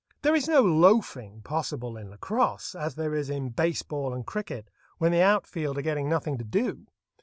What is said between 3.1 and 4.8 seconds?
is in base ball and cricket,